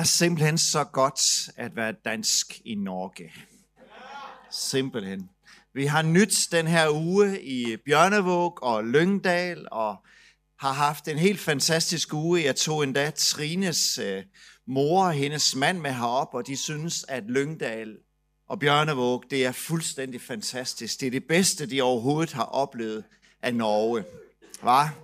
[0.00, 3.32] er simpelthen så godt at være dansk i Norge.
[4.50, 5.30] Simpelthen.
[5.74, 9.96] Vi har nyt den her uge i Bjørnevåg og Lyngdal, og
[10.58, 12.44] har haft en helt fantastisk uge.
[12.44, 14.22] Jeg tog endda Trines øh,
[14.66, 17.96] mor og hendes mand med herop, og de synes, at Lyngdal
[18.48, 21.00] og Bjørnevåg, det er fuldstændig fantastisk.
[21.00, 23.04] Det er det bedste, de overhovedet har oplevet
[23.42, 24.04] af Norge.
[24.62, 24.94] Var?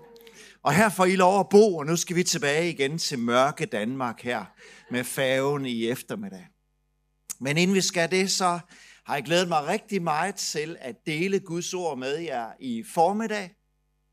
[0.63, 3.67] Og her får I lov at bo, og nu skal vi tilbage igen til mørke
[3.67, 4.45] Danmark her
[4.91, 6.47] med færgen i eftermiddag.
[7.41, 8.59] Men inden vi skal det, så
[9.07, 13.55] har jeg glædet mig rigtig meget til at dele Guds ord med jer i formiddag.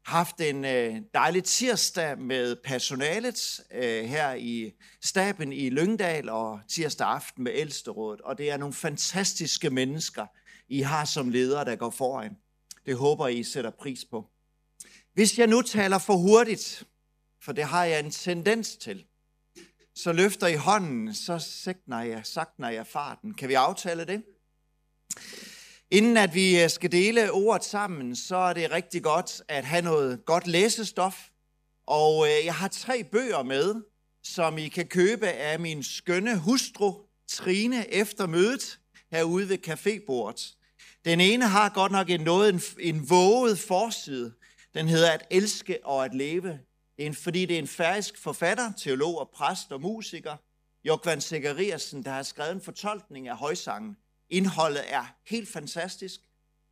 [0.06, 4.72] Haft en øh, dejlig tirsdag med personalet øh, her i
[5.04, 8.22] staben i Lyngdal og tirsdag aften med Ældsterådet.
[8.22, 10.26] Og det er nogle fantastiske mennesker,
[10.68, 12.36] I har som ledere, der går foran.
[12.86, 14.30] Det håber I sætter pris på.
[15.14, 16.84] Hvis jeg nu taler for hurtigt,
[17.44, 19.06] for det har jeg en tendens til,
[19.96, 23.34] så løfter I hånden, så sækner jeg, sakner jeg farten.
[23.34, 24.24] Kan vi aftale det?
[25.92, 29.82] Inden at vi øh, skal dele ordet sammen, så er det rigtig godt at have
[29.82, 31.30] noget godt læsestof.
[31.88, 33.76] Og øh, jeg har tre bøger med,
[34.24, 36.94] som I kan købe af min skønne hustru,
[37.28, 38.80] Trine, efter mødet
[39.12, 40.58] herude ved cafébordet.
[41.06, 44.34] Den ene har godt nok en noget en, en våget forside.
[44.74, 46.60] Den hedder At elske og at leve.
[46.98, 50.36] Det er en, fordi det er en færøsk forfatter, teolog og præst og musiker,
[50.86, 53.98] Jokvan Segeriasen, der har skrevet en fortolkning af højsangen.
[54.30, 56.20] Indholdet er helt fantastisk.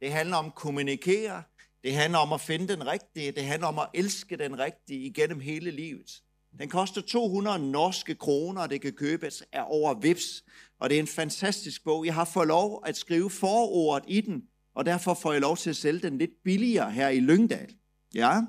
[0.02, 1.44] Det handler om at kommunikere.
[1.84, 3.32] Det handler om at finde den rigtige.
[3.32, 6.22] Det handler om at elske den rigtige igennem hele livet.
[6.60, 10.44] Den koster 200 norske kroner, og det kan købes af over Vips.
[10.80, 12.06] Og det er en fantastisk bog.
[12.06, 14.44] Jeg har fået lov at skrive forordet i den,
[14.76, 17.76] og derfor får jeg lov til at sælge den lidt billigere her i Lyngdal.
[18.16, 18.42] Ja.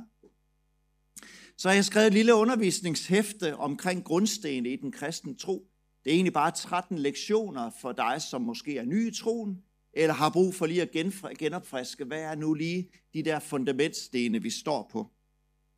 [1.57, 5.67] Så har jeg skrevet et lille undervisningshæfte omkring grundsten i den kristne tro.
[6.05, 10.15] Det er egentlig bare 13 lektioner for dig, som måske er ny i troen, eller
[10.15, 10.91] har brug for lige at
[11.39, 15.11] genopfriske, hvad er nu lige de der fundamentstene, vi står på.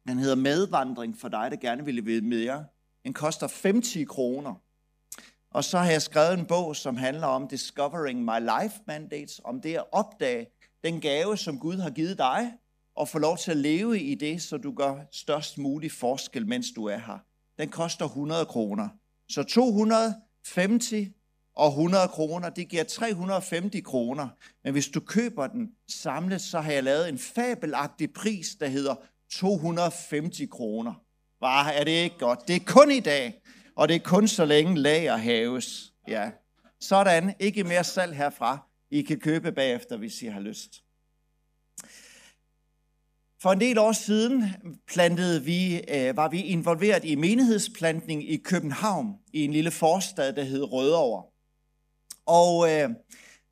[0.09, 2.65] Den hedder Medvandring for dig, der gerne vil vide mere.
[3.05, 4.55] Den koster 50 kroner.
[5.51, 9.61] Og så har jeg skrevet en bog, som handler om Discovering My Life Mandates, om
[9.61, 10.47] det at opdage
[10.85, 12.53] den gave, som Gud har givet dig,
[12.97, 16.66] og få lov til at leve i det, så du gør størst mulig forskel, mens
[16.77, 17.19] du er her.
[17.59, 18.88] Den koster 100 kroner.
[19.28, 20.93] Så 250
[21.56, 24.28] og 100 kroner, det giver 350 kroner.
[24.65, 28.94] Men hvis du køber den samlet, så har jeg lavet en fabelagtig pris, der hedder
[29.32, 30.94] 250 kroner.
[31.41, 32.49] Var er det ikke godt?
[32.49, 33.41] Det er kun i dag,
[33.76, 35.93] og det er kun så længe lager haves.
[36.09, 36.31] Ja.
[36.81, 38.69] Sådan, ikke mere salg herfra.
[38.91, 40.84] I kan købe bagefter, hvis I har lyst.
[43.44, 44.44] For en del år siden
[44.88, 50.43] plantede vi, øh, var vi involveret i menighedsplantning i København, i en lille forstad, der
[50.43, 51.22] hed Rødovre.
[52.27, 52.91] Og øh,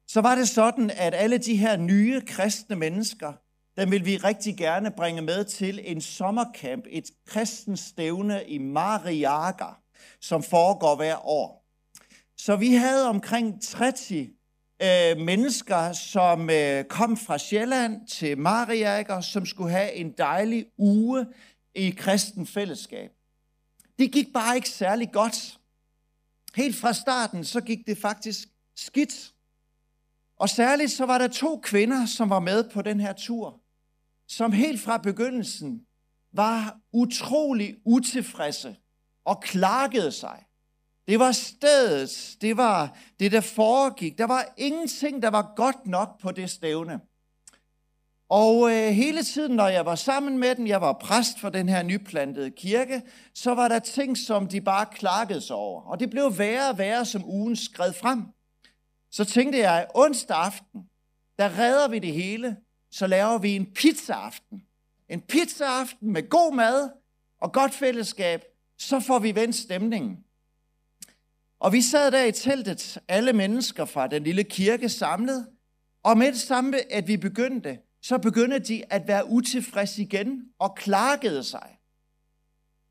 [0.09, 3.33] så var det sådan, at alle de her nye kristne mennesker,
[3.81, 9.69] dem vil vi rigtig gerne bringe med til en sommercamp, et kristens stævne i Mariaga,
[10.21, 11.67] som foregår hver år.
[12.37, 14.29] Så vi havde omkring 30
[14.83, 21.27] øh, mennesker, som øh, kom fra Sjælland til Mariager, som skulle have en dejlig uge
[21.75, 23.11] i kristen fællesskab.
[23.99, 25.59] Det gik bare ikke særlig godt.
[26.55, 29.33] Helt fra starten, så gik det faktisk skidt.
[30.37, 33.61] Og særligt så var der to kvinder, som var med på den her tur,
[34.29, 35.87] som helt fra begyndelsen
[36.33, 38.77] var utrolig utilfredse
[39.25, 40.45] og klagede sig.
[41.13, 44.19] Det var stedet, det var det, der foregik.
[44.19, 47.01] Der var ingenting, der var godt nok på det stævne.
[48.29, 51.69] Og øh, hele tiden, når jeg var sammen med dem, jeg var præst for den
[51.69, 53.03] her nyplantede kirke,
[53.35, 55.83] så var der ting, som de bare klakkede sig over.
[55.83, 58.23] Og det blev værre og værre, som ugen skred frem.
[59.11, 60.89] Så tænkte jeg, onsdag aften,
[61.39, 62.57] der redder vi det hele,
[62.91, 64.63] så laver vi en pizzaaften.
[65.09, 66.91] En pizzaaften med god mad
[67.41, 68.45] og godt fællesskab,
[68.79, 70.25] så får vi vendt stemningen.
[71.63, 75.47] Og vi sad der i teltet, alle mennesker fra den lille kirke samlet,
[76.03, 80.75] og med det samme, at vi begyndte, så begyndte de at være utilfredse igen og
[80.75, 81.79] klagede sig.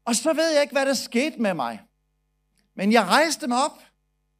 [0.05, 1.81] Og så ved jeg ikke, hvad der skete med mig.
[2.75, 3.83] Men jeg rejste mig op,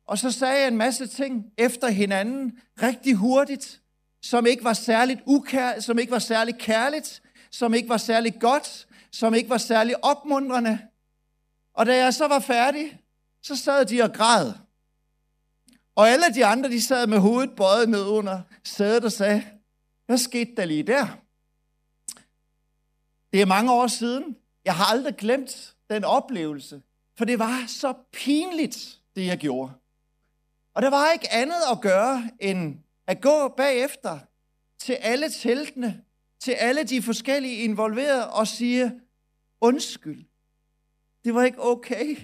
[0.07, 3.81] og så sagde jeg en masse ting efter hinanden, rigtig hurtigt,
[4.21, 8.87] som ikke var særligt ukær, som ikke var særligt kærligt, som ikke var særligt godt,
[9.11, 10.79] som ikke var særligt opmuntrende.
[11.73, 13.00] Og da jeg så var færdig,
[13.41, 14.53] så sad de og græd.
[15.95, 19.43] Og alle de andre, de sad med hovedet bøjet ned under sædet og sagde,
[20.05, 21.07] hvad skete der lige der?
[23.33, 24.37] Det er mange år siden.
[24.65, 26.81] Jeg har aldrig glemt den oplevelse.
[27.17, 29.73] For det var så pinligt, det jeg gjorde.
[30.73, 32.77] Og der var ikke andet at gøre, end
[33.07, 34.19] at gå bagefter
[34.79, 36.03] til alle teltene,
[36.39, 39.01] til alle de forskellige involverede og sige,
[39.61, 40.25] undskyld,
[41.23, 42.17] det var ikke okay.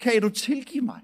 [0.00, 1.00] Kan du tilgive mig?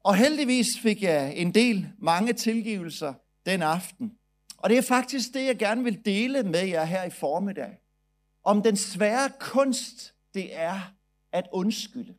[0.00, 3.14] Og heldigvis fik jeg en del, mange tilgivelser
[3.46, 4.18] den aften.
[4.56, 7.78] Og det er faktisk det, jeg gerne vil dele med jer her i formiddag.
[8.44, 10.80] Om den svære kunst, det er
[11.32, 12.14] at undskylde.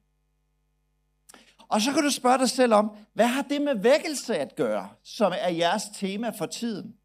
[1.67, 4.89] Og så kan du spørge dig selv om, hvad har det med vækkelse at gøre,
[5.03, 6.95] som er jeres tema for tiden?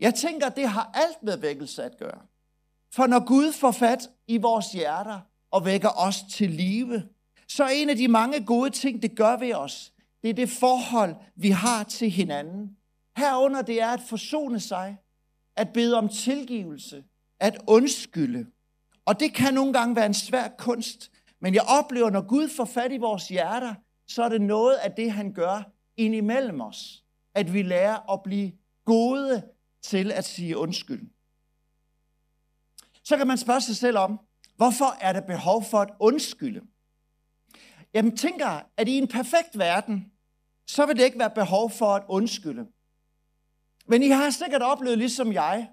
[0.00, 2.20] Jeg tænker, det har alt med vækkelse at gøre.
[2.92, 5.20] For når Gud får fat i vores hjerter
[5.50, 7.08] og vækker os til live,
[7.48, 9.92] så er en af de mange gode ting, det gør ved os,
[10.22, 12.76] det er det forhold, vi har til hinanden.
[13.16, 14.96] Herunder det er at forsone sig,
[15.56, 17.04] at bede om tilgivelse,
[17.40, 18.46] at undskylde.
[19.04, 21.10] Og det kan nogle gange være en svær kunst,
[21.40, 23.74] men jeg oplever, når Gud får fat i vores hjerter,
[24.06, 25.62] så er det noget af det, han gør
[25.96, 27.04] indimellem os.
[27.34, 28.52] At vi lærer at blive
[28.84, 29.42] gode
[29.82, 31.10] til at sige undskyld.
[33.02, 34.20] Så kan man spørge sig selv om,
[34.56, 36.60] hvorfor er der behov for at undskylde?
[37.94, 40.12] Jamen tænker, at i en perfekt verden,
[40.66, 42.66] så vil det ikke være behov for at undskylde.
[43.86, 45.68] Men I har sikkert oplevet, ligesom jeg,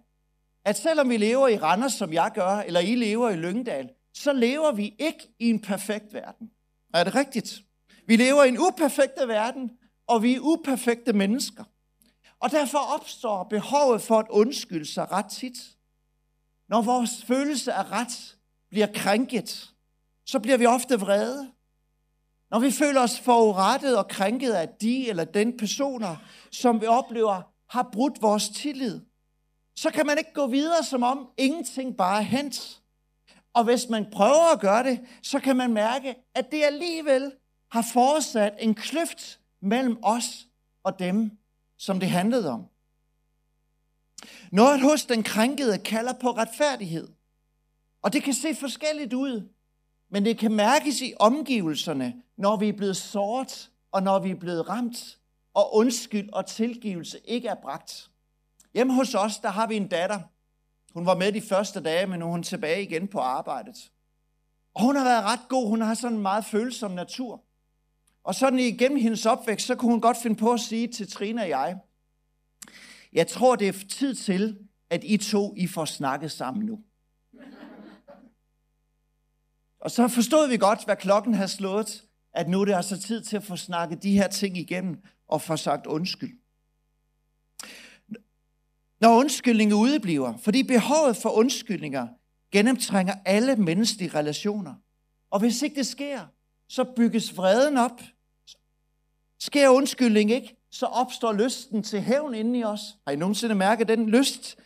[0.66, 4.34] at selvom vi lever i Randers, som jeg gør, eller I lever i Lyngdal, så
[4.34, 6.52] lever vi ikke i en perfekt verden.
[6.94, 7.62] Er det rigtigt?
[8.08, 9.72] Vi lever i en uperfekte verden,
[10.08, 11.64] og vi er uperfekte mennesker.
[12.40, 15.58] Og derfor opstår behovet for at undskylde sig ret tit.
[16.68, 18.38] Når vores følelse af ret
[18.70, 19.70] bliver krænket,
[20.26, 21.52] så bliver vi ofte vrede.
[22.56, 26.16] Når vi føler os forurettet og krænket af de eller den personer,
[26.52, 29.02] som vi oplever har brudt vores tillid,
[29.76, 32.82] så kan man ikke gå videre, som om ingenting bare er hent.
[33.54, 37.32] Og hvis man prøver at gøre det, så kan man mærke, at det alligevel
[37.72, 40.48] har forårsat en kløft mellem os
[40.84, 41.32] og dem,
[41.78, 42.66] som det handlede om.
[44.52, 47.08] Noget hos den krænkede kalder på retfærdighed.
[48.02, 49.55] Og det kan se forskelligt ud,
[50.10, 54.36] men det kan mærkes i omgivelserne, når vi er blevet såret og når vi er
[54.36, 55.20] blevet ramt,
[55.54, 58.10] og undskyld og tilgivelse ikke er bragt.
[58.74, 60.20] Hjemme hos os, der har vi en datter.
[60.94, 63.92] Hun var med de første dage, men nu er hun tilbage igen på arbejdet.
[64.74, 65.70] Og hun har været ret god.
[65.70, 67.44] Hun har sådan en meget følsom natur.
[68.24, 71.42] Og sådan igennem hendes opvækst, så kunne hun godt finde på at sige til Trine
[71.42, 71.78] og jeg,
[73.14, 74.58] jeg tror, det er tid til,
[74.90, 76.80] at I to, I får snakket sammen nu.
[79.86, 82.04] Og så forstod vi godt, hvad klokken havde slået,
[82.34, 85.42] at nu er det altså tid til at få snakket de her ting igennem og
[85.42, 86.40] få sagt undskyld.
[89.02, 92.08] Når undskyldninger udebliver, fordi behovet for undskyldninger
[92.52, 94.74] gennemtrænger alle menneskelige relationer.
[95.32, 96.22] Og hvis ikke det sker,
[96.70, 98.02] så bygges vreden op.
[99.40, 102.82] Sker undskyldning ikke, så opstår lysten til hævn inde i os.
[103.08, 104.58] Har I nogensinde mærket den lyst?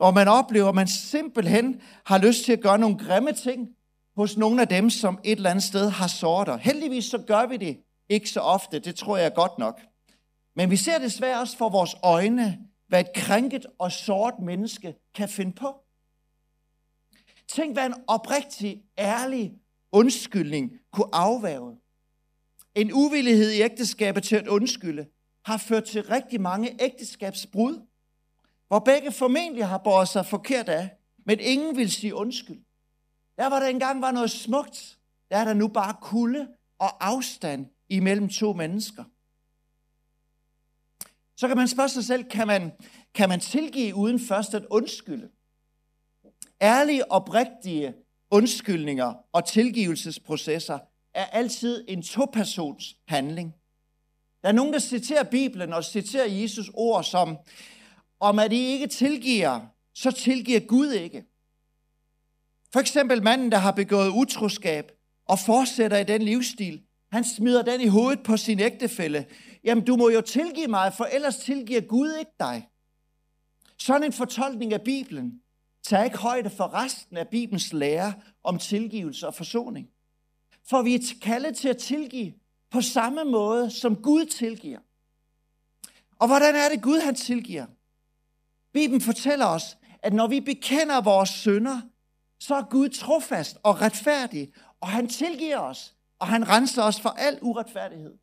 [0.00, 3.76] Og man oplever, at man simpelthen har lyst til at gøre nogle grimme ting
[4.16, 6.56] hos nogle af dem, som et eller andet sted har sorter.
[6.56, 7.78] Heldigvis så gør vi det
[8.08, 9.80] ikke så ofte, det tror jeg godt nok.
[10.56, 15.28] Men vi ser desværre også for vores øjne, hvad et krænket og sort menneske kan
[15.28, 15.74] finde på.
[17.48, 19.52] Tænk, hvad en oprigtig, ærlig
[19.92, 21.76] undskyldning kunne afværge.
[22.74, 25.06] En uvillighed i ægteskabet til at undskylde
[25.44, 27.86] har ført til rigtig mange ægteskabsbrud,
[28.68, 30.90] hvor begge formentlig har båret sig forkert af,
[31.26, 32.60] men ingen vil sige undskyld.
[33.36, 34.98] Der var der engang var noget smukt,
[35.30, 36.48] der er der nu bare kulde
[36.78, 39.04] og afstand imellem to mennesker.
[41.36, 42.72] Så kan man spørge sig selv, kan man,
[43.14, 45.30] kan man tilgive uden først at undskylde?
[46.62, 47.94] Ærlige, oprigtige
[48.30, 50.78] undskyldninger og tilgivelsesprocesser
[51.14, 53.54] er altid en topersons handling.
[54.42, 57.38] Der er nogen, der citerer Bibelen og citerer Jesus ord som,
[58.20, 59.60] om at I ikke tilgiver,
[59.94, 61.24] så tilgiver Gud ikke.
[62.72, 64.92] For eksempel manden, der har begået utroskab
[65.28, 69.26] og fortsætter i den livsstil, han smider den i hovedet på sin ægtefælle.
[69.64, 72.68] Jamen, du må jo tilgive mig, for ellers tilgiver Gud ikke dig.
[73.78, 75.40] Sådan en fortolkning af Bibelen
[75.82, 78.14] tager ikke højde for resten af Bibelens lære
[78.44, 79.88] om tilgivelse og forsoning.
[80.64, 82.32] For vi er kaldet til at tilgive
[82.70, 84.78] på samme måde, som Gud tilgiver.
[86.18, 87.66] Og hvordan er det, Gud han tilgiver?
[88.72, 91.80] Bibelen fortæller os, at når vi bekender vores synder,
[92.42, 97.08] så er Gud trofast og retfærdig, og han tilgiver os, og han renser os for
[97.08, 98.14] al uretfærdighed.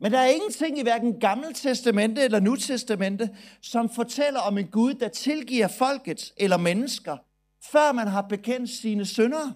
[0.00, 4.66] Men der er ingenting i hverken Gamle Testamente eller Nu Testamente, som fortæller om en
[4.66, 7.16] Gud, der tilgiver folket eller mennesker,
[7.72, 9.52] før man har bekendt sine synder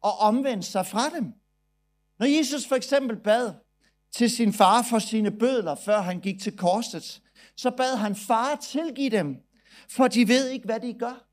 [0.00, 1.32] og omvendt sig fra dem.
[2.18, 3.52] Når Jesus for eksempel bad
[4.12, 7.22] til sin far for sine bødler, før han gik til korset,
[7.56, 9.36] så bad han far tilgive dem,
[9.88, 11.31] for de ved ikke, hvad de gør.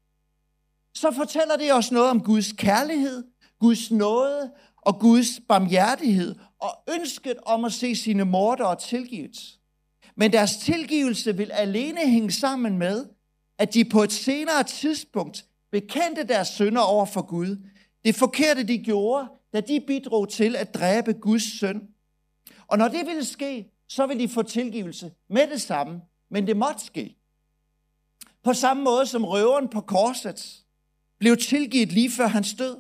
[1.00, 3.24] Så fortæller det os noget om Guds kærlighed,
[3.60, 9.60] Guds nåde og Guds barmhjertighed og ønsket om at se sine mordere tilgivet.
[10.16, 13.06] Men deres tilgivelse vil alene hænge sammen med,
[13.58, 17.58] at de på et senere tidspunkt bekendte deres synder over for Gud.
[18.06, 21.82] Det forkerte, de gjorde, da de bidrog til at dræbe Guds søn.
[22.68, 26.02] Og når det ville ske, så ville de få tilgivelse med det samme,
[26.32, 27.16] men det måtte ske.
[28.44, 30.59] På samme måde som røveren på korset
[31.20, 32.78] blev tilgivet lige før hans død.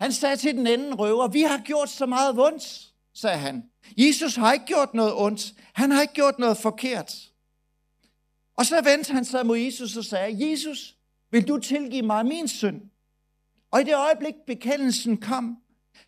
[0.00, 3.70] Han sagde til den anden røver, vi har gjort så meget ondt, sagde han.
[3.96, 5.54] Jesus har ikke gjort noget ondt.
[5.72, 7.14] Han har ikke gjort noget forkert.
[8.56, 10.96] Og så vendte han sig mod Jesus og sagde, Jesus,
[11.30, 12.82] vil du tilgive mig min synd?
[13.70, 15.58] Og i det øjeblik bekendelsen kom,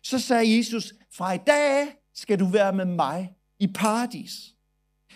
[0.03, 4.53] så sagde Jesus, fra i dag skal du være med mig i paradis.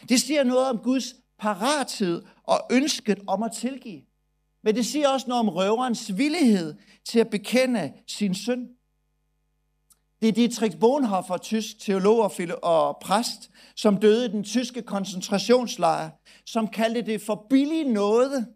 [0.09, 4.01] Det siger noget om Guds parathed og ønsket om at tilgive.
[4.67, 8.67] Men det siger også noget om røverens villighed til at bekende sin synd.
[10.21, 12.31] Det er Dietrich Bonhoeffer, tysk teolog
[12.63, 16.09] og præst, som døde i den tyske koncentrationslejr,
[16.45, 18.47] som kaldte det for billig nåde,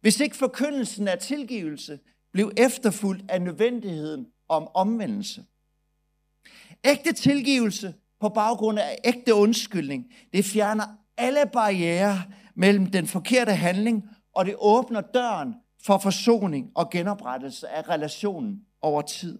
[0.00, 1.98] hvis ikke forkyndelsen af tilgivelse
[2.32, 5.44] blev efterfulgt af nødvendigheden om omvendelse.
[6.84, 10.84] Ægte tilgivelse på baggrund af ægte undskyldning, det fjerner
[11.16, 12.22] alle barriere
[12.54, 14.04] mellem den forkerte handling,
[14.40, 19.38] og det åbner døren for forsoning og genoprettelse af relationen over tid.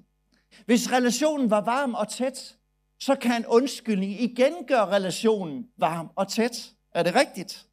[0.66, 2.57] Hvis relationen var varm og tæt,
[3.00, 6.73] så kan en undskyldning igen gøre relationen varm og tæt.
[6.95, 7.66] Er det rigtigt?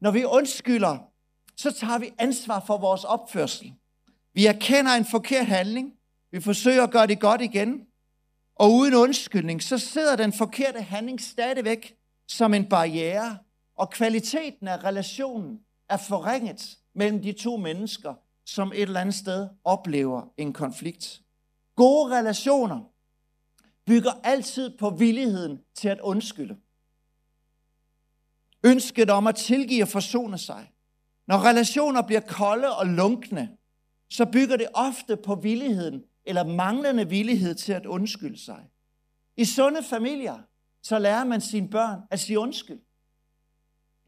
[0.00, 0.98] Når vi undskylder,
[1.56, 3.72] så tager vi ansvar for vores opførsel.
[4.34, 5.92] Vi erkender en forkert handling.
[6.32, 7.86] Vi forsøger at gøre det godt igen.
[8.56, 11.94] Og uden undskyldning, så sidder den forkerte handling stadigvæk
[12.26, 13.38] som en barriere,
[13.76, 18.14] og kvaliteten af relationen er forringet mellem de to mennesker,
[18.44, 21.22] som et eller andet sted oplever en konflikt.
[21.76, 22.80] Gode relationer
[23.86, 26.56] bygger altid på villigheden til at undskylde.
[28.64, 30.72] Ønsket om at tilgive og forsone sig.
[31.26, 33.56] Når relationer bliver kolde og lunkne,
[34.10, 38.64] så bygger det ofte på villigheden eller manglende villighed til at undskylde sig.
[39.36, 40.38] I sunde familier,
[40.82, 42.80] så lærer man sine børn at sige undskyld.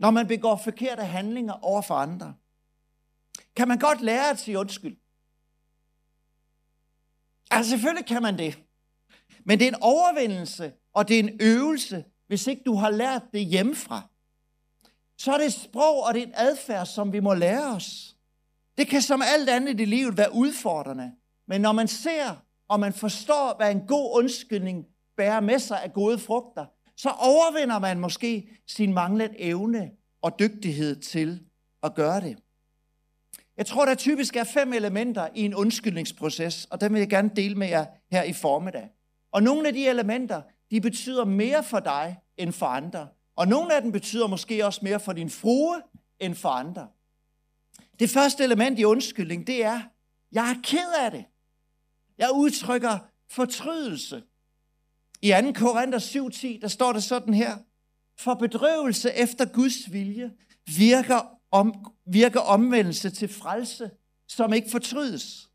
[0.00, 2.34] Når man begår forkerte handlinger over for andre,
[3.56, 4.96] kan man godt lære at sige undskyld.
[7.50, 8.58] Altså selvfølgelig kan man det.
[9.44, 13.22] Men det er en overvindelse, og det er en øvelse, hvis ikke du har lært
[13.32, 14.02] det hjemmefra.
[15.18, 18.16] Så er det et sprog, og det er en adfærd, som vi må lære os.
[18.78, 21.12] Det kan som alt andet i livet være udfordrende.
[21.46, 22.36] Men når man ser,
[22.68, 26.66] og man forstår, hvad en god undskyldning bærer med sig af gode frugter,
[27.02, 29.90] så overvinder man måske sin manglende evne
[30.22, 31.44] og dygtighed til
[31.82, 32.38] at gøre det.
[33.56, 37.30] Jeg tror, der typisk er fem elementer i en undskyldningsproces, og dem vil jeg gerne
[37.36, 38.88] dele med jer her i formiddag.
[39.32, 43.08] Og nogle af de elementer, de betyder mere for dig end for andre.
[43.36, 45.82] Og nogle af dem betyder måske også mere for din frue
[46.18, 46.88] end for andre.
[47.98, 49.80] Det første element i undskyldning, det er,
[50.32, 51.24] jeg er ked af det.
[52.18, 52.98] Jeg udtrykker
[53.30, 54.22] fortrydelse.
[55.22, 55.52] I 2.
[55.52, 57.58] Korinther 7.10, der står det sådan her.
[58.18, 60.30] For bedrøvelse efter Guds vilje
[60.76, 61.74] virker, om,
[62.06, 63.90] virker omvendelse til frelse,
[64.28, 65.50] som ikke fortrydes.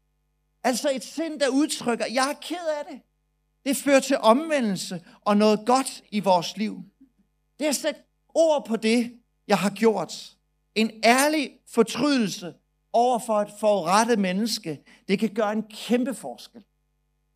[0.63, 3.01] Altså et sind, der udtrykker, jeg er ked af det.
[3.65, 6.83] Det fører til omvendelse og noget godt i vores liv.
[7.59, 8.01] Det er at sætte
[8.33, 9.13] ord på det,
[9.47, 10.35] jeg har gjort.
[10.75, 12.53] En ærlig fortrydelse
[12.93, 16.63] over for et forurettet menneske, det kan gøre en kæmpe forskel.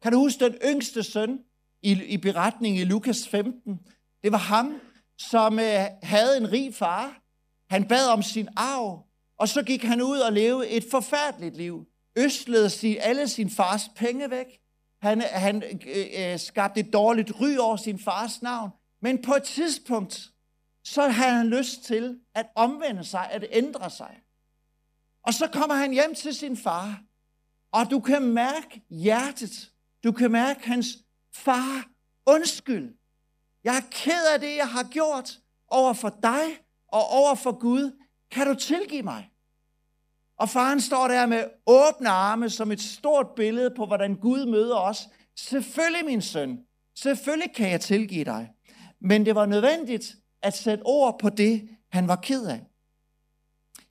[0.02, 1.40] Kan du huske den yngste søn
[1.82, 3.80] i, i beretningen i Lukas 15?
[4.24, 4.82] Det var ham,
[5.18, 7.22] som øh, havde en rig far.
[7.70, 9.06] Han bad om sin arv,
[9.40, 11.86] og så gik han ud og levede et forfærdeligt liv.
[12.18, 14.60] Østlede sig alle sin fars penge væk.
[15.02, 18.72] Han, han øh, øh, skabte et dårligt ry over sin fars navn.
[19.02, 20.30] Men på et tidspunkt,
[20.84, 24.20] så havde han lyst til at omvende sig, at ændre sig.
[25.24, 27.02] Og så kommer han hjem til sin far,
[27.72, 29.72] og du kan mærke hjertet.
[30.04, 30.88] Du kan mærke hans
[31.36, 31.86] far,
[32.26, 32.96] undskyld.
[33.64, 36.44] Jeg er ked af det, jeg har gjort over for dig
[36.88, 37.92] og over for Gud.
[38.32, 39.30] Kan du tilgive mig?
[40.38, 44.78] Og faren står der med åbne arme som et stort billede på, hvordan Gud møder
[44.78, 45.10] os.
[45.38, 46.60] Selvfølgelig, min søn.
[46.96, 48.50] Selvfølgelig kan jeg tilgive dig.
[49.02, 52.62] Men det var nødvendigt at sætte ord på det, han var ked af.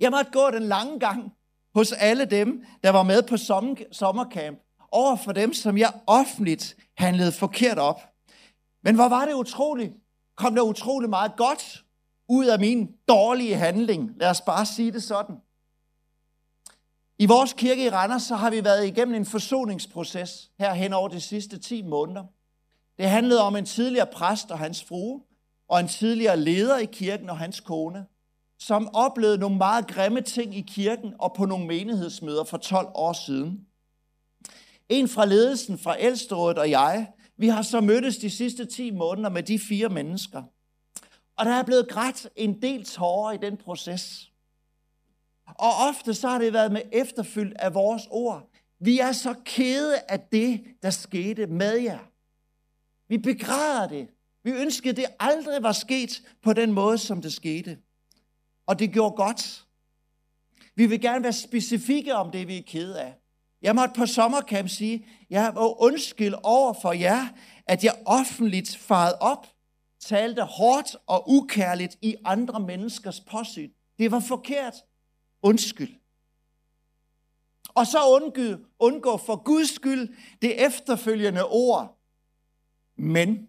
[0.01, 1.33] Jeg måtte gå den lange gang
[1.75, 3.37] hos alle dem, der var med på
[3.93, 4.59] sommercamp,
[4.93, 8.01] over for dem, som jeg offentligt handlede forkert op.
[8.83, 9.93] Men hvor var det utroligt?
[10.37, 11.85] Kom der utrolig meget godt
[12.29, 14.13] ud af min dårlige handling.
[14.17, 15.37] Lad os bare sige det sådan.
[17.19, 21.09] I vores kirke i Randers, så har vi været igennem en forsoningsproces her hen over
[21.09, 22.25] de sidste 10 måneder.
[22.99, 25.23] Det handlede om en tidligere præst og hans frue,
[25.69, 28.07] og en tidligere leder i kirken og hans kone,
[28.59, 33.13] som oplevede nogle meget grimme ting i kirken og på nogle menighedsmøder for 12 år
[33.13, 33.67] siden.
[34.89, 39.29] En fra ledelsen fra ældsterådet og jeg, vi har så mødtes de sidste 10 måneder
[39.29, 40.43] med de fire mennesker.
[41.37, 44.33] Og der er blevet grædt en del tårer i den proces.
[45.47, 48.51] Og ofte så har det været med efterfyldt af vores ord.
[48.81, 51.99] Vi er så kede af det, der skete med jer.
[53.09, 54.09] Vi begræder det.
[54.45, 57.79] Vi ønskede, det aldrig var sket på den måde, som det skete.
[58.67, 59.65] Og det gjorde godt.
[60.75, 63.15] Vi vil gerne være specifikke om det, vi er kede af.
[63.63, 67.29] Jeg måtte på sommerkamp sige, jeg må undskyld over for jer,
[67.67, 69.47] at jeg offentligt farede op,
[70.01, 73.71] talte hårdt og ukærligt i andre menneskers påsyn.
[73.99, 74.75] Det var forkert.
[75.43, 75.95] Undskyld.
[77.75, 81.99] Og så undgå, undgå for Guds skyld det efterfølgende ord.
[82.97, 83.49] Men.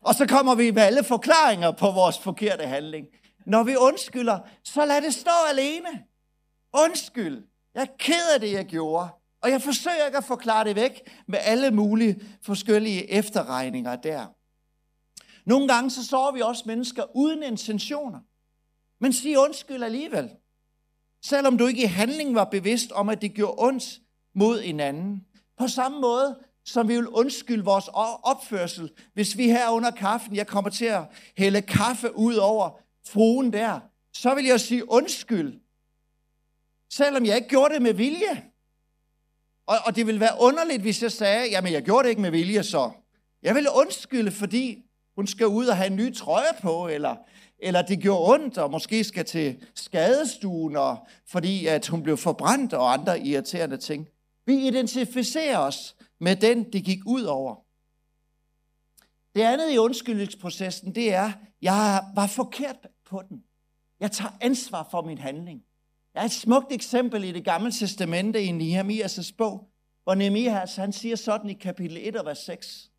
[0.00, 3.06] Og så kommer vi med alle forklaringer på vores forkerte handling.
[3.46, 6.04] Når vi undskylder, så lad det stå alene.
[6.72, 7.47] Undskyld.
[7.74, 9.08] Jeg er ked af det, jeg gjorde.
[9.42, 14.26] Og jeg forsøger ikke at forklare det væk med alle mulige forskellige efterregninger der.
[15.46, 18.20] Nogle gange så sår vi også mennesker uden intentioner.
[19.00, 20.30] Men sig undskyld alligevel.
[21.24, 24.00] Selvom du ikke i handling var bevidst om, at det gjorde ondt
[24.34, 25.24] mod hinanden.
[25.58, 27.88] På samme måde, som vi vil undskylde vores
[28.22, 31.02] opførsel, hvis vi her under kaffen, jeg kommer til at
[31.36, 33.80] hælde kaffe ud over fruen der,
[34.12, 35.60] så vil jeg sige undskyld,
[36.90, 38.44] selvom jeg ikke gjorde det med vilje.
[39.66, 42.30] Og, og det ville være underligt, hvis jeg sagde, jamen jeg gjorde det ikke med
[42.30, 42.90] vilje, så
[43.42, 44.84] jeg ville undskylde, fordi
[45.16, 47.16] hun skal ud og have en ny trøje på, eller,
[47.58, 52.72] eller det gjorde ondt, og måske skal til skadestuen, og, fordi at hun blev forbrændt,
[52.72, 54.08] og andre irriterende ting.
[54.46, 57.54] Vi identificerer os med den, det gik ud over.
[59.34, 63.44] Det andet i undskyldningsprocessen, det er, jeg var forkert på den.
[64.00, 65.62] Jeg tager ansvar for min handling.
[66.18, 69.68] Der er et smukt eksempel i det gamle testamente i Nehemias' bog,
[70.04, 72.90] hvor Nehemias han siger sådan i kapitel 1 og vers 6.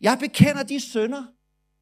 [0.00, 1.24] Jeg bekender de synder,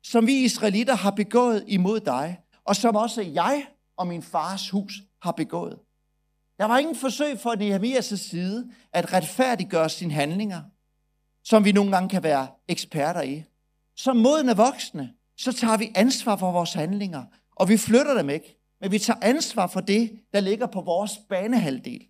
[0.03, 4.93] som vi israelitter har begået imod dig, og som også jeg og min fars hus
[5.23, 5.79] har begået.
[6.59, 10.63] Der var ingen forsøg fra Nehemias' side at retfærdiggøre sine handlinger,
[11.45, 13.45] som vi nogle gange kan være eksperter i.
[13.97, 17.25] Som modne voksne, så tager vi ansvar for vores handlinger,
[17.57, 21.13] og vi flytter dem ikke, men vi tager ansvar for det, der ligger på vores
[21.29, 22.07] banehalvdel.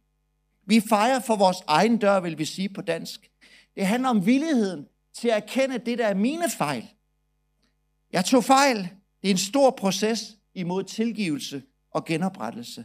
[0.67, 3.31] Vi fejrer for vores egen dør, vil vi sige på dansk.
[3.75, 6.89] Det handler om villigheden til at erkende det, der er mine fejl.
[8.13, 8.77] Jeg tog fejl.
[9.23, 12.85] Det er en stor proces imod tilgivelse og genoprettelse.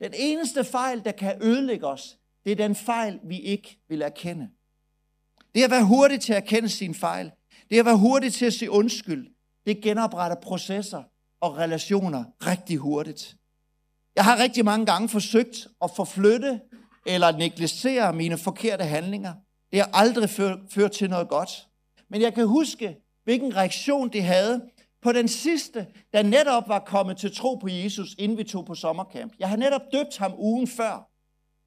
[0.00, 4.48] Den eneste fejl, der kan ødelægge os, det er den fejl, vi ikke vil erkende.
[5.54, 7.30] Det er at være hurtig til at erkende sin fejl.
[7.70, 9.34] Det er at være hurtig til at sige undskyld.
[9.66, 11.02] Det genopretter processer
[11.42, 13.36] og relationer rigtig hurtigt.
[14.16, 16.60] Jeg har rigtig mange gange forsøgt at forflytte
[17.06, 19.34] eller negligere mine forkerte handlinger.
[19.72, 20.30] Det har aldrig
[20.70, 21.68] ført til noget godt.
[22.08, 24.62] Men jeg kan huske, hvilken reaktion det havde
[25.02, 28.74] på den sidste, der netop var kommet til tro på Jesus, inden vi tog på
[28.74, 29.32] sommercamp.
[29.38, 31.08] Jeg har netop døbt ham ugen før.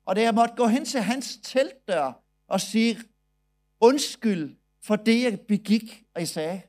[0.05, 2.97] Og da jeg måtte gå hen til hans teltdør og sige,
[3.81, 6.61] undskyld for det, jeg begik, og jeg sagde,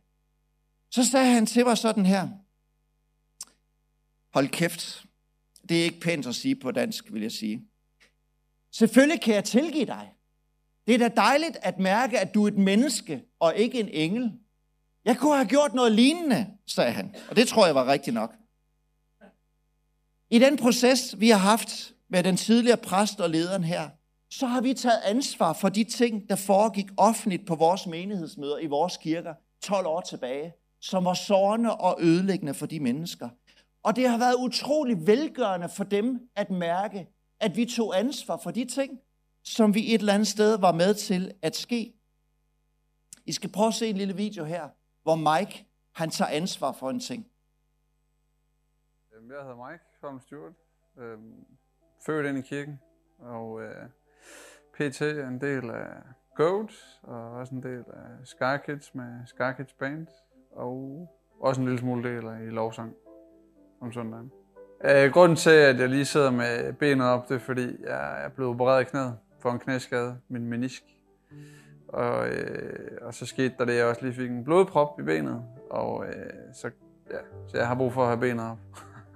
[0.90, 2.28] så sagde han til mig sådan her,
[4.36, 5.04] hold kæft,
[5.68, 7.62] det er ikke pænt at sige på dansk, vil jeg sige.
[8.72, 10.12] Selvfølgelig kan jeg tilgive dig.
[10.86, 14.32] Det er da dejligt at mærke, at du er et menneske og ikke en engel.
[15.04, 17.14] Jeg kunne have gjort noget lignende, sagde han.
[17.30, 18.34] Og det tror jeg var rigtigt nok.
[20.30, 23.88] I den proces, vi har haft med den tidligere præst og lederen her,
[24.30, 28.66] så har vi taget ansvar for de ting, der foregik offentligt på vores menighedsmøder i
[28.66, 33.28] vores kirker 12 år tilbage, som var sårende og ødelæggende for de mennesker.
[33.86, 37.08] Og det har været utrolig velgørende for dem at mærke,
[37.40, 39.00] at vi tog ansvar for de ting,
[39.42, 41.94] som vi et eller andet sted var med til at ske.
[43.26, 44.68] I skal prøve at se en lille video her,
[45.02, 47.26] hvor Mike han tager ansvar for en ting.
[49.12, 50.52] Jeg hedder Mike Holm Stewart,
[50.98, 51.18] øh,
[52.06, 52.80] født ind i kirken,
[53.18, 53.88] og øh,
[54.74, 55.88] PT er en del af
[56.36, 60.06] Goat, og også en del af Sky Kids med Sky Kids Band,
[60.50, 61.08] og
[61.40, 62.96] også en lille smule del af i lovsang
[63.80, 64.32] om søndagen.
[64.84, 68.28] Øh, grunden til, at jeg lige sidder med benet op, det er fordi, jeg er
[68.28, 70.82] blevet opereret i knæet for en knæskade, min menisk.
[71.88, 75.02] Og, øh, og så skete der det, at jeg også lige fik en blodprop i
[75.02, 75.42] benet.
[75.70, 76.12] Og øh,
[76.54, 76.70] så,
[77.10, 78.58] ja, så jeg har brug for at have benet op.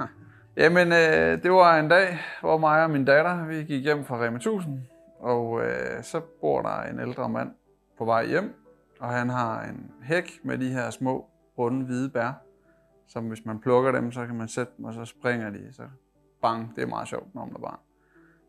[0.57, 4.25] Jamen, øh, det var en dag, hvor mig og min datter, vi gik hjem fra
[4.25, 4.81] Rema 1000.
[5.19, 7.51] Og øh, så bor der en ældre mand
[7.99, 8.55] på vej hjem.
[9.01, 11.27] Og han har en hæk med de her små,
[11.59, 12.50] runde, hvide bær.
[13.13, 15.73] Som hvis man plukker dem, så kan man sætte dem, og så springer de.
[15.73, 15.83] Så
[16.43, 17.79] bang, det er meget sjovt, når man er barn.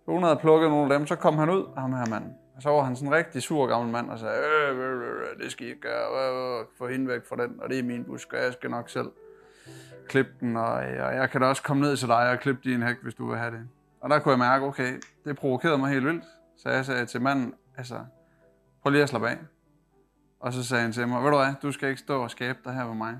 [0.05, 2.23] Så hun havde plukket nogle af dem, så kom han ud, ham her mand.
[2.55, 5.01] Og så var han sådan en rigtig sur gammel mand, og sagde, øh, øh, øh,
[5.01, 7.79] øh det skal I ikke gøre, øh, øh, få hende væk fra den, og det
[7.79, 9.11] er min busk, og jeg skal nok selv
[10.07, 12.83] klippe den, og, og jeg kan da også komme ned til dig og klippe din
[12.83, 13.67] hæk, hvis du vil have det.
[14.01, 16.23] Og der kunne jeg mærke, okay, det provokerede mig helt vildt.
[16.57, 17.99] Så jeg sagde til manden, altså,
[18.81, 19.37] prøv lige at slappe af.
[20.39, 22.59] Og så sagde han til mig, ved du hvad, du skal ikke stå og skabe
[22.65, 23.19] dig her ved mig.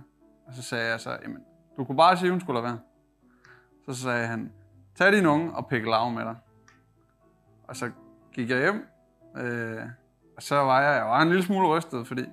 [0.52, 1.44] Og så sagde jeg så, jamen,
[1.78, 2.80] du kunne bare sige, hun skulle lade være.
[3.86, 4.52] Så sagde han,
[4.96, 6.36] tag din unge og pik lav med dig.
[7.68, 7.92] Og så
[8.34, 8.88] gik jeg hjem,
[9.38, 9.82] øh,
[10.38, 12.26] og så var jeg, jeg var en lille smule rystet, fordi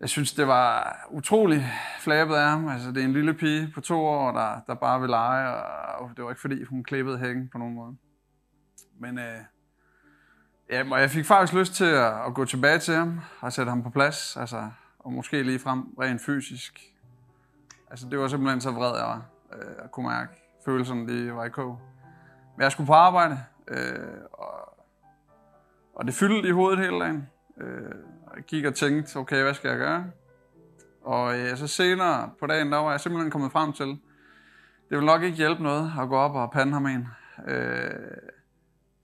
[0.00, 1.66] jeg synes, det var utrolig
[2.00, 2.68] flabet af ham.
[2.68, 5.54] Altså, det er en lille pige på to år, der, der bare vil lege,
[5.98, 7.96] og det var ikke fordi, hun klippede hækken på nogen måde.
[9.00, 9.40] Men øh,
[10.70, 13.70] ja, og jeg fik faktisk lyst til at, at gå tilbage til ham og sætte
[13.70, 16.97] ham på plads, altså, og måske lige frem rent fysisk.
[17.90, 19.22] Altså, det var simpelthen så vred, jeg var.
[19.52, 20.32] Øh, jeg kunne mærke,
[20.64, 21.80] følelserne lige var i kog.
[22.56, 24.78] Men jeg skulle på arbejde, øh, og,
[25.94, 27.28] og det fyldte i hovedet hele dagen.
[27.60, 27.94] Øh,
[28.36, 30.04] jeg gik og tænkte, okay, hvad skal jeg gøre?
[31.02, 33.86] Og øh, så senere på dagen, der var jeg simpelthen kommet frem til,
[34.88, 37.08] det vil nok ikke hjælpe noget at gå op og pande ham en.
[37.46, 37.90] Øh,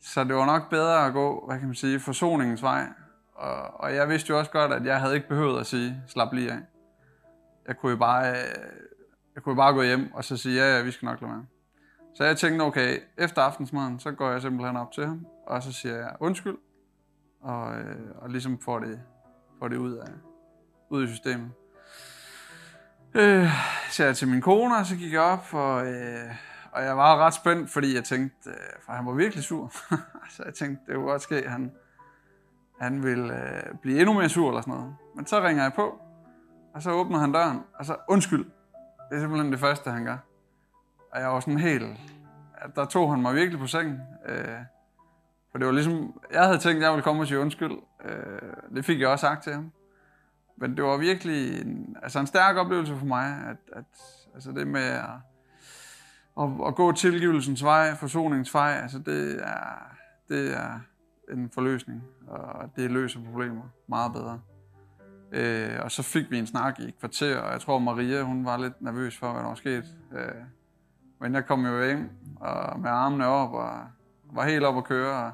[0.01, 2.87] så det var nok bedre at gå, hvad kan man sige, forsoningens vej.
[3.35, 6.33] Og, og jeg vidste jo også godt, at jeg havde ikke behøvet at sige, slap
[6.33, 6.59] lige af.
[7.69, 8.37] Jeg kunne jo bare, øh,
[9.35, 11.33] jeg kunne jo bare gå hjem og så sige, ja, ja, vi skal nok lade
[11.33, 11.47] være.
[12.15, 15.73] Så jeg tænkte, okay, efter aftensmaden, så går jeg simpelthen op til ham, og så
[15.73, 16.57] siger jeg undskyld,
[17.41, 19.01] og, øh, og ligesom får det,
[19.59, 20.11] får det ud, af,
[20.91, 21.51] ud i systemet.
[23.15, 23.49] Øh,
[23.91, 26.31] så jeg til min kone, og så gik jeg op, og, øh,
[26.73, 29.73] og jeg var ret spændt, fordi jeg tænkte, øh, for han var virkelig sur.
[30.37, 31.73] så jeg tænkte, det kunne godt ske, at han,
[32.81, 34.97] han ville øh, blive endnu mere sur eller sådan noget.
[35.17, 36.01] Men så ringer jeg på,
[36.75, 38.45] og så åbner han døren, og så undskyld.
[39.11, 40.19] Det er simpelthen det første, han gør.
[41.13, 42.01] Og jeg var sådan helt...
[42.77, 44.01] Der tog han mig virkelig på sengen.
[44.27, 44.59] Øh,
[45.51, 46.21] for det var ligesom...
[46.33, 47.73] Jeg havde tænkt, at jeg ville komme og sige undskyld.
[48.05, 49.73] Øh, det fik jeg også sagt til ham.
[50.57, 53.85] Men det var virkelig en, altså en stærk oplevelse for mig, at, at
[54.35, 55.11] altså det med at,
[56.41, 59.97] at, at gå tilgivelsens vej, forsoningens vej, altså det er,
[60.29, 60.81] det er
[61.33, 64.41] en forløsning, og det løser problemer meget bedre.
[65.35, 68.45] Øh, og så fik vi en snak i et kvarter, og jeg tror Maria, hun
[68.45, 69.85] var lidt nervøs for, hvad der var sket.
[70.13, 70.45] Øh,
[71.21, 73.81] men jeg kom jo ind og med armene op og
[74.33, 75.25] var helt op at køre.
[75.25, 75.33] Og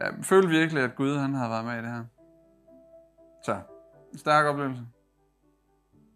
[0.00, 2.04] jeg følte virkelig, at Gud han havde været med i det her.
[3.44, 3.60] Så,
[4.12, 4.82] en stærk oplevelse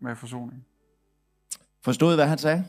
[0.00, 0.66] med forsoning.
[1.84, 2.64] Forstod hvad han sagde?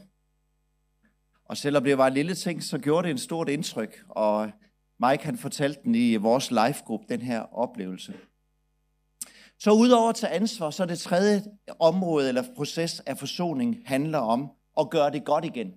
[1.46, 4.04] Og selvom det var en lille ting, så gjorde det en stort indtryk.
[4.10, 4.52] Og
[5.00, 8.14] Mike han fortalte den i vores live-gruppe, den her oplevelse.
[9.64, 11.44] Så udover at tage ansvar, så er det tredje
[11.80, 15.74] område eller proces af forsoning handler om at gøre det godt igen.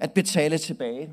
[0.00, 1.10] At betale tilbage.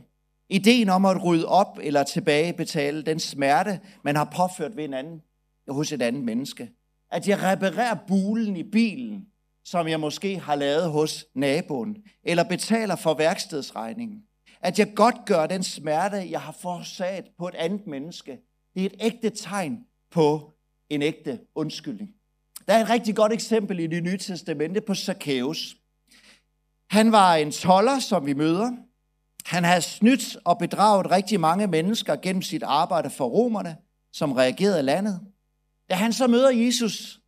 [0.50, 4.94] Ideen om at rydde op eller tilbage betale den smerte, man har påført ved en
[4.94, 5.22] anden,
[5.70, 6.72] hos et andet menneske.
[7.12, 9.26] At jeg reparerer bulen i bilen,
[9.66, 14.24] som jeg måske har lavet hos naboen, eller betaler for værkstedsregningen.
[14.62, 18.40] At jeg godt gør den smerte, jeg har forårsaget på et andet menneske.
[18.76, 19.80] Det er et ægte tegn
[20.12, 20.54] på
[20.92, 22.10] en ægte undskyldning.
[22.68, 25.76] Der er et rigtig godt eksempel i det nye testamente på Zacchaeus.
[26.90, 28.72] Han var en toller, som vi møder.
[29.46, 33.78] Han havde snydt og bedraget rigtig mange mennesker gennem sit arbejde for romerne,
[34.14, 35.20] som reagerede landet.
[35.90, 37.20] Da han så møder Jesus,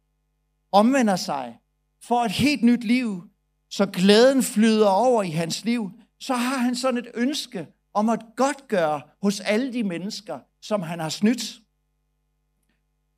[0.71, 1.58] omvender sig,
[2.04, 3.23] får et helt nyt liv,
[3.69, 8.19] så glæden flyder over i hans liv, så har han sådan et ønske om at
[8.36, 11.62] godt gøre hos alle de mennesker, som han har snydt.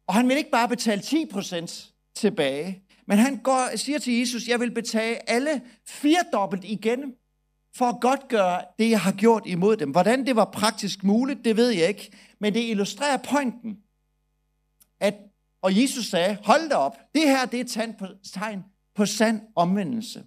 [0.08, 4.60] Og han vil ikke bare betale 10% tilbage, men han går, siger til Jesus, jeg
[4.60, 7.14] vil betale alle firedobbelt igen,
[7.76, 9.92] for at godt gøre det, jeg har gjort imod dem.
[9.92, 13.78] Hvordan det var praktisk muligt, det ved jeg ikke, men det illustrerer pointen.
[15.00, 15.16] At,
[15.62, 17.94] og Jesus sagde, hold da op, det her det er et
[18.34, 18.64] tegn
[18.96, 20.24] på sand omvendelse.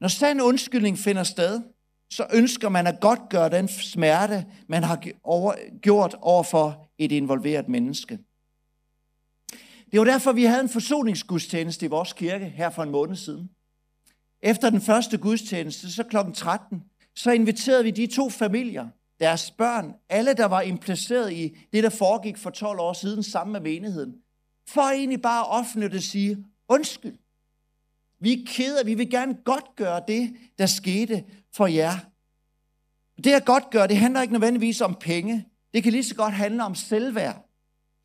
[0.00, 1.60] Når sand undskyldning finder sted,
[2.10, 4.96] så ønsker man at godt gøre den smerte, man har
[5.78, 8.18] gjort over for et involveret menneske.
[9.92, 13.50] Det var derfor, vi havde en forsoningsgudstjeneste i vores kirke her for en måned siden.
[14.42, 16.16] Efter den første gudstjeneste, så kl.
[16.34, 18.88] 13, så inviterede vi de to familier,
[19.20, 23.52] deres børn, alle der var impliceret i det, der foregik for 12 år siden sammen
[23.52, 24.14] med menigheden,
[24.68, 27.18] for egentlig bare offentligt at sige, undskyld.
[28.20, 31.92] Vi er kede vi vil gerne godt gøre det, der skete for jer.
[33.24, 35.48] Det at godt gøre, det handler ikke nødvendigvis om penge.
[35.74, 37.48] Det kan lige så godt handle om selvværd,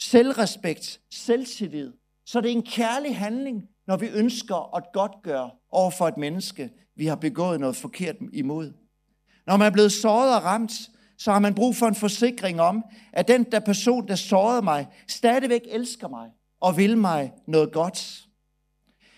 [0.01, 1.93] selvrespekt, selvtillid.
[2.25, 6.17] Så det er en kærlig handling, når vi ønsker at godt gøre over for et
[6.17, 8.73] menneske, vi har begået noget forkert imod.
[9.47, 10.73] Når man er blevet såret og ramt,
[11.17, 12.83] så har man brug for en forsikring om,
[13.13, 16.29] at den der person, der sårede mig, stadigvæk elsker mig
[16.61, 18.27] og vil mig noget godt.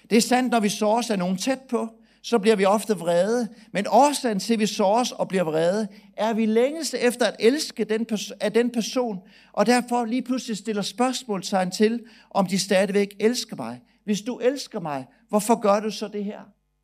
[0.09, 1.89] Det er sandt, når vi såres af nogen tæt på,
[2.21, 3.47] så bliver vi ofte vrede.
[3.71, 7.35] Men årsagen til, at vi såres og bliver vrede, er, at vi længes efter at
[7.39, 8.07] elske den
[8.39, 9.19] af den person,
[9.53, 13.81] og derfor lige pludselig stiller spørgsmålstegn til, om de stadigvæk elsker mig.
[14.03, 16.39] Hvis du elsker mig, hvorfor gør du så det her?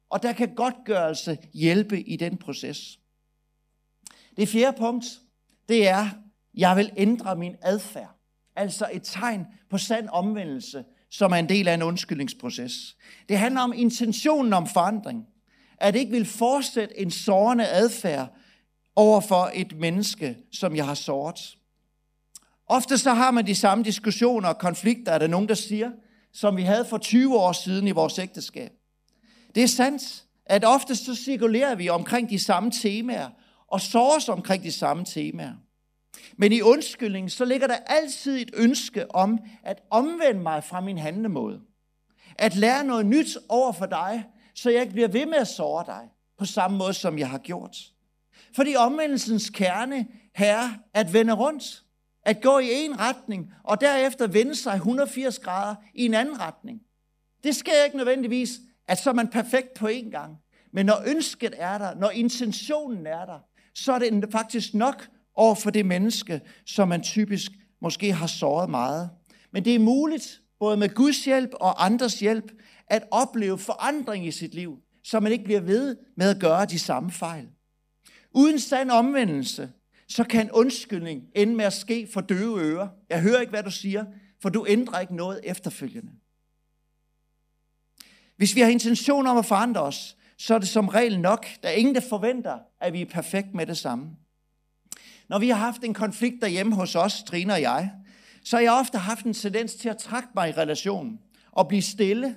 [0.09, 2.99] Og der kan godtgørelse hjælpe i den proces.
[4.37, 5.05] Det fjerde punkt,
[5.69, 6.09] det er,
[6.53, 8.15] jeg vil ændre min adfærd.
[8.55, 10.83] Altså et tegn på sand omvendelse,
[11.17, 12.95] som er en del af en undskyldningsproces.
[13.29, 15.25] Det handler om intentionen om forandring.
[15.77, 18.35] At ikke vil fortsætte en sårende adfærd
[18.95, 21.57] over for et menneske, som jeg har såret.
[22.67, 25.91] Ofte så har man de samme diskussioner og konflikter, er der nogen, der siger,
[26.33, 28.71] som vi havde for 20 år siden i vores ægteskab.
[29.55, 33.29] Det er sandt, at ofte så cirkulerer vi omkring de samme temaer,
[33.67, 35.53] og såres omkring de samme temaer.
[36.37, 40.97] Men i undskyldning, så ligger der altid et ønske om at omvende mig fra min
[40.97, 41.61] handlemåde.
[42.37, 44.23] At lære noget nyt over for dig,
[44.55, 47.37] så jeg ikke bliver ved med at såre dig på samme måde, som jeg har
[47.37, 47.77] gjort.
[48.55, 51.81] Fordi omvendelsens kerne er at vende rundt.
[52.25, 56.81] At gå i en retning, og derefter vende sig 180 grader i en anden retning.
[57.43, 58.49] Det sker ikke nødvendigvis,
[58.87, 60.37] at så er man perfekt på én gang.
[60.73, 63.39] Men når ønsket er der, når intentionen er der,
[63.73, 68.69] så er det faktisk nok over for det menneske, som man typisk måske har såret
[68.69, 69.09] meget.
[69.51, 72.51] Men det er muligt, både med Guds hjælp og andres hjælp,
[72.87, 76.79] at opleve forandring i sit liv, så man ikke bliver ved med at gøre de
[76.79, 77.47] samme fejl.
[78.31, 79.71] Uden sand omvendelse,
[80.07, 82.87] så kan undskyldning ende med at ske for døve ører.
[83.09, 84.05] Jeg hører ikke, hvad du siger,
[84.41, 86.11] for du ændrer ikke noget efterfølgende.
[88.37, 91.47] Hvis vi har intention om at forandre os, så er det som regel nok.
[91.63, 94.09] Der er ingen, der forventer, at vi er perfekt med det samme.
[95.29, 97.91] Når vi har haft en konflikt derhjemme hos os, Trine og jeg,
[98.43, 101.19] så har jeg ofte haft en tendens til at trække mig i relationen
[101.51, 102.35] og blive stille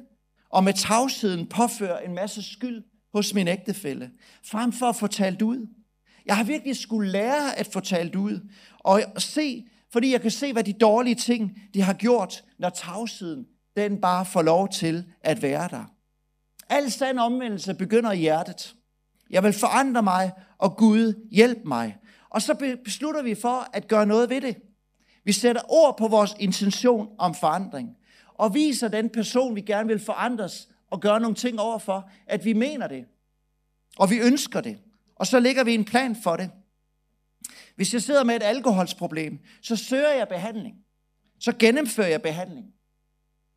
[0.50, 4.10] og med tavsheden påføre en masse skyld hos min ægtefælle,
[4.44, 5.66] frem for at få talt ud.
[6.26, 10.52] Jeg har virkelig skulle lære at få talt ud og se, fordi jeg kan se,
[10.52, 13.46] hvad de dårlige ting, de har gjort, når tavsheden,
[13.76, 15.84] den bare får lov til at være der.
[16.68, 18.74] Al sand omvendelse begynder i hjertet.
[19.30, 21.96] Jeg vil forandre mig, og Gud hjælp mig.
[22.30, 24.56] Og så beslutter vi for at gøre noget ved det.
[25.24, 27.96] Vi sætter ord på vores intention om forandring.
[28.34, 32.52] Og viser den person, vi gerne vil forandres og gøre nogle ting overfor, at vi
[32.52, 33.04] mener det.
[33.98, 34.78] Og vi ønsker det.
[35.16, 36.50] Og så lægger vi en plan for det.
[37.76, 40.76] Hvis jeg sidder med et alkoholsproblem, så søger jeg behandling.
[41.40, 42.66] Så gennemfører jeg behandling.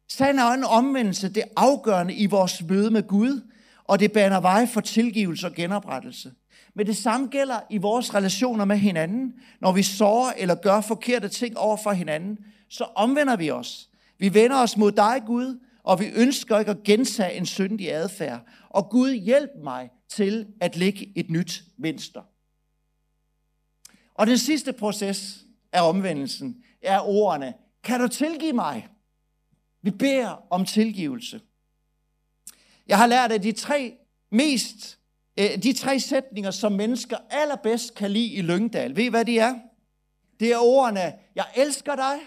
[0.10, 3.50] Sand og en omvendelse, det er afgørende i vores møde med Gud,
[3.84, 6.34] og det baner vej for tilgivelse og genoprettelse.
[6.74, 9.34] Men det samme gælder i vores relationer med hinanden.
[9.60, 12.38] Når vi sårer eller gør forkerte ting over for hinanden,
[12.70, 13.90] så omvender vi os.
[14.18, 18.42] Vi vender os mod dig, Gud, og vi ønsker ikke at gentage en syndig adfærd.
[18.70, 22.22] Og Gud, hjælp mig til at lægge et nyt mønster.
[24.14, 27.54] Og den sidste proces af omvendelsen er ordene,
[27.84, 28.88] kan du tilgive mig?
[29.82, 31.42] Vi beder om tilgivelse.
[32.88, 33.98] Jeg har lært, at de tre
[34.32, 35.00] mest,
[35.40, 39.40] Øh, de tre sætninger, som mennesker allerbedst kan lide i Lyngdal, ved I hvad de
[39.40, 39.60] er?
[40.40, 42.20] Det er ordene, jeg elsker dig.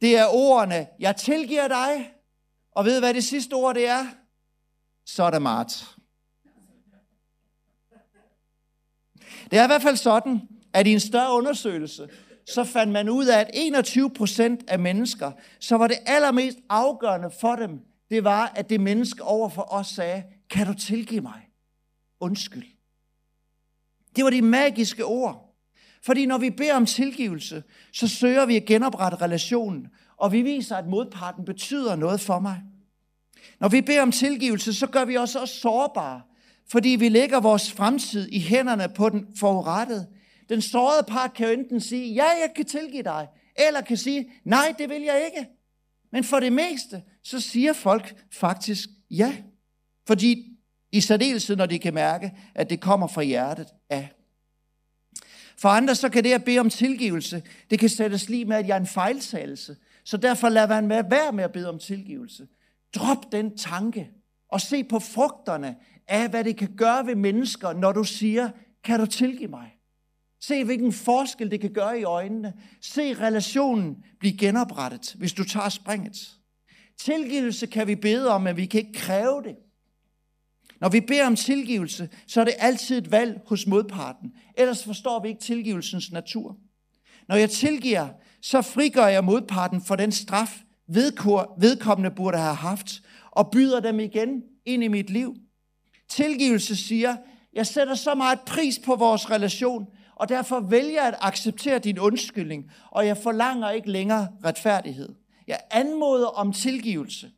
[0.00, 2.12] Det er ordene, jeg tilgiver dig.
[2.72, 4.06] Og ved I hvad det sidste ord det er?
[5.06, 5.96] Så er det Mart.
[9.50, 10.40] Det er i hvert fald sådan,
[10.72, 12.08] at i en større undersøgelse,
[12.46, 17.30] så fandt man ud af, at 21 procent af mennesker, så var det allermest afgørende
[17.40, 21.45] for dem, det var, at det menneske over for os sagde, kan du tilgive mig?
[22.20, 22.66] Undskyld.
[24.16, 25.46] Det var de magiske ord.
[26.02, 30.76] Fordi når vi beder om tilgivelse, så søger vi at genoprette relationen, og vi viser,
[30.76, 32.62] at modparten betyder noget for mig.
[33.60, 36.22] Når vi beder om tilgivelse, så gør vi os også sårbare,
[36.68, 40.06] fordi vi lægger vores fremtid i hænderne på den forurettede.
[40.48, 44.32] Den sårede part kan jo enten sige, ja, jeg kan tilgive dig, eller kan sige,
[44.44, 45.48] nej, det vil jeg ikke.
[46.12, 49.36] Men for det meste, så siger folk faktisk ja.
[50.06, 50.55] Fordi
[50.96, 54.08] i særdeleshed, når de kan mærke, at det kommer fra hjertet af.
[55.58, 58.68] For andre, så kan det at bede om tilgivelse, det kan sættes lige med, at
[58.68, 59.76] jeg er en fejltagelse.
[60.04, 62.46] Så derfor lad man være med at bede om tilgivelse.
[62.94, 64.10] Drop den tanke
[64.48, 65.76] og se på frugterne
[66.08, 68.50] af, hvad det kan gøre ved mennesker, når du siger,
[68.84, 69.72] kan du tilgive mig?
[70.40, 72.52] Se, hvilken forskel det kan gøre i øjnene.
[72.80, 76.30] Se relationen blive genoprettet, hvis du tager springet.
[76.98, 79.56] Tilgivelse kan vi bede om, men vi kan ikke kræve det.
[80.80, 84.32] Når vi beder om tilgivelse, så er det altid et valg hos modparten.
[84.58, 86.56] Ellers forstår vi ikke tilgivelsens natur.
[87.28, 88.08] Når jeg tilgiver,
[88.42, 90.62] så frigør jeg modparten for den straf,
[91.58, 95.36] vedkommende burde have haft, og byder dem igen ind i mit liv.
[96.08, 97.16] Tilgivelse siger,
[97.52, 101.98] jeg sætter så meget pris på vores relation, og derfor vælger jeg at acceptere din
[101.98, 105.08] undskyldning, og jeg forlanger ikke længere retfærdighed.
[105.46, 107.30] Jeg anmoder om tilgivelse,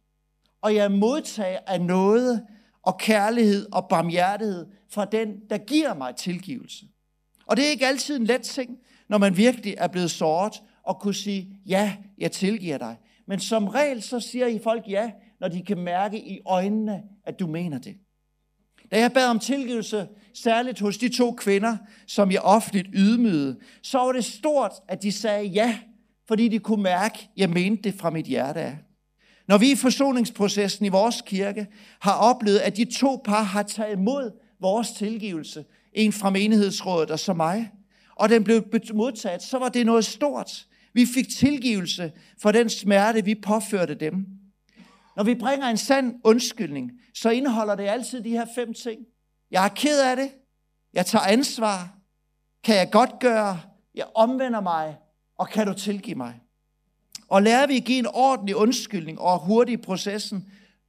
[0.62, 2.46] og jeg modtager af noget
[2.88, 6.86] og kærlighed og barmhjertighed fra den, der giver mig tilgivelse.
[7.46, 11.00] Og det er ikke altid en let ting, når man virkelig er blevet såret, og
[11.00, 12.96] kunne sige, ja, jeg tilgiver dig.
[13.26, 17.40] Men som regel så siger I folk ja, når de kan mærke i øjnene, at
[17.40, 17.96] du mener det.
[18.90, 23.98] Da jeg bad om tilgivelse, særligt hos de to kvinder, som jeg offentligt ydmygede, så
[23.98, 25.78] var det stort, at de sagde ja,
[26.28, 28.78] fordi de kunne mærke, at jeg mente det fra mit hjerte af.
[29.48, 31.66] Når vi i forsoningsprocessen i vores kirke
[32.00, 37.18] har oplevet, at de to par har taget imod vores tilgivelse, en fra menighedsrådet og
[37.18, 37.70] så mig,
[38.16, 40.66] og den blev modtaget, så var det noget stort.
[40.94, 44.26] Vi fik tilgivelse for den smerte, vi påførte dem.
[45.16, 49.00] Når vi bringer en sand undskyldning, så indeholder det altid de her fem ting.
[49.50, 50.30] Jeg er ked af det.
[50.92, 51.98] Jeg tager ansvar.
[52.64, 53.60] Kan jeg godt gøre?
[53.94, 54.96] Jeg omvender mig.
[55.38, 56.40] Og kan du tilgive mig?
[57.28, 60.44] Og lærer vi at give en ordentlig undskyldning og hurtig i processen,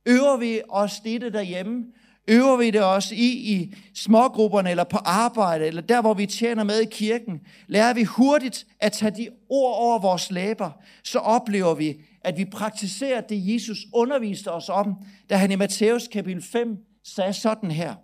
[0.05, 1.85] øver vi os det derhjemme,
[2.27, 6.63] øver vi det også i, i smågrupperne, eller på arbejde, eller der, hvor vi tjener
[6.63, 10.71] med i kirken, lærer vi hurtigt at tage de ord over vores læber,
[11.03, 14.95] så oplever vi, at vi praktiserer det, Jesus underviste os om,
[15.29, 17.95] da han i Matthæus kapitel 5 sagde sådan her.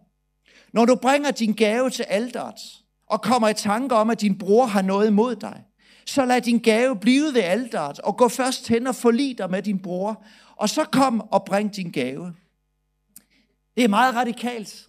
[0.73, 2.55] Når du bringer din gave til alderet,
[3.07, 5.63] og kommer i tanke om, at din bror har noget imod dig,
[6.05, 9.61] så lad din gave blive ved alderet, og gå først hen og forlig dig med
[9.61, 10.23] din bror,
[10.55, 12.33] og så kom og bring din gave.
[13.75, 14.87] Det er meget radikalt.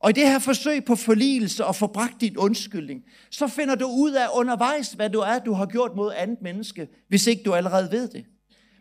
[0.00, 4.12] Og i det her forsøg på forligelse og forbragt din undskyldning, så finder du ud
[4.12, 7.90] af undervejs, hvad du er, du har gjort mod andet menneske, hvis ikke du allerede
[7.90, 8.24] ved det.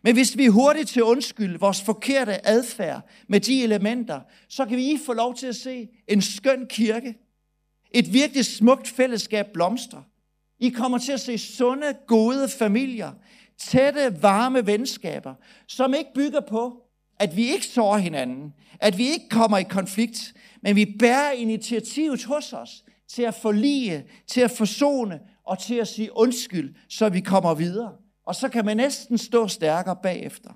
[0.04, 4.66] Men hvis vi er hurtigt til at undskylde vores forkerte adfærd med de elementer, så
[4.66, 7.16] kan vi få lov til at se en skøn kirke,
[7.92, 10.04] et virkelig smukt fællesskab blomstre.
[10.66, 13.12] I kommer til at se sunde, gode familier,
[13.58, 15.34] tætte, varme venskaber,
[15.68, 16.82] som ikke bygger på,
[17.20, 22.24] at vi ikke sår hinanden, at vi ikke kommer i konflikt, men vi bærer initiativet
[22.24, 27.20] hos os til at forlige, til at forsone og til at sige undskyld, så vi
[27.20, 27.92] kommer videre.
[28.26, 30.50] Og så kan man næsten stå stærkere bagefter.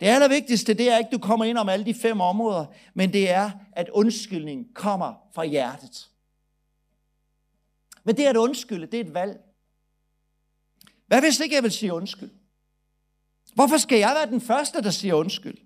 [0.00, 3.12] Det allervigtigste, det er ikke, at du kommer ind om alle de fem områder, men
[3.12, 6.08] det er, at undskyldning kommer fra hjertet.
[8.04, 9.40] Men det at undskylde, det er et valg.
[11.06, 12.30] Hvad hvis ikke jeg vil sige undskyld?
[13.54, 15.58] Hvorfor skal jeg være den første, der siger undskyld?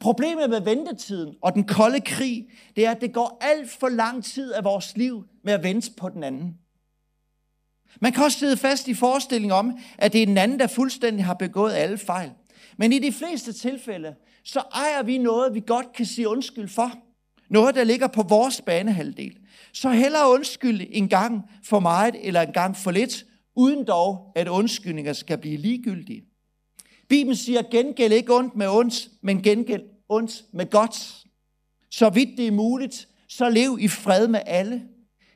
[0.00, 4.24] Problemet med ventetiden og den kolde krig, det er, at det går alt for lang
[4.24, 6.58] tid af vores liv med at vente på den anden.
[8.00, 11.24] Man kan også sidde fast i forestillingen om, at det er den anden, der fuldstændig
[11.24, 12.32] har begået alle fejl.
[12.76, 14.14] Men i de fleste tilfælde,
[14.44, 16.92] så ejer vi noget, vi godt kan sige undskyld for.
[17.52, 19.38] Noget, der ligger på vores banehalvdel.
[19.72, 23.24] Så hellere undskyld en gang for meget eller en gang for lidt,
[23.56, 26.22] uden dog, at undskyldninger skal blive ligegyldige.
[27.08, 31.24] Bibelen siger, gengæld ikke ondt med ondt, men gengæld ondt med godt.
[31.90, 34.82] Så vidt det er muligt, så lev i fred med alle.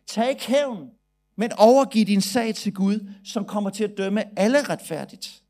[0.07, 0.89] Tag ikke hævn,
[1.37, 5.43] men overgiv din sag til Gud, som kommer til at dømme alle retfærdigt.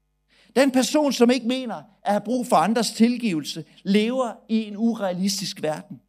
[0.56, 5.62] Den person, som ikke mener at have brug for andres tilgivelse, lever i en urealistisk
[5.62, 6.00] verden.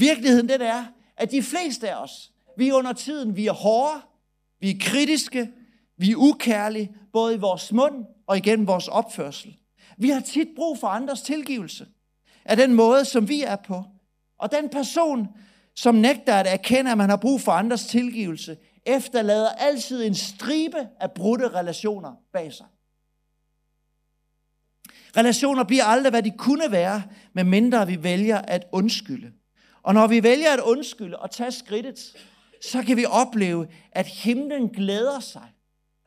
[0.00, 0.84] Virkeligheden den er,
[1.16, 4.00] at de fleste af os, vi er under tiden, vi er hårde,
[4.60, 5.50] vi er kritiske,
[5.96, 9.56] vi er ukærlige, både i vores mund og igennem vores opførsel.
[9.98, 11.86] Vi har tit brug for andres tilgivelse
[12.44, 13.84] af den måde, som vi er på.
[14.38, 15.28] Og den person,
[15.76, 20.88] som nægter at erkende, at man har brug for andres tilgivelse, efterlader altid en stribe
[21.00, 22.66] af brudte relationer bag sig.
[25.16, 29.32] Relationer bliver aldrig, hvad de kunne være, medmindre vi vælger at undskylde.
[29.82, 32.16] Og når vi vælger at undskylde og tage skridtet,
[32.62, 35.48] så kan vi opleve, at himlen glæder sig.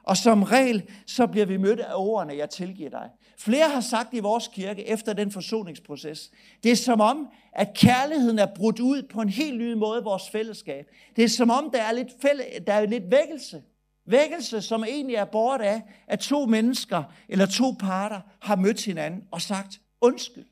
[0.03, 3.09] Og som regel, så bliver vi mødt af ordene, jeg tilgiver dig.
[3.37, 6.31] Flere har sagt i vores kirke efter den forsoningsproces,
[6.63, 10.03] det er som om, at kærligheden er brudt ud på en helt ny måde i
[10.03, 10.85] vores fællesskab.
[11.15, 13.63] Det er som om, der er lidt, fælde, der er lidt vækkelse.
[14.05, 19.23] Vækkelse, som egentlig er bort af, at to mennesker eller to parter har mødt hinanden
[19.31, 20.45] og sagt undskyld.